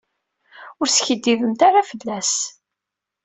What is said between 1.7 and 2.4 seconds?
fell-as.